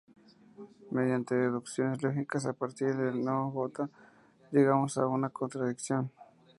[0.89, 3.87] Mediante deducciones lógicas a partir de "no J"
[4.51, 6.11] llegamos a una contradicción.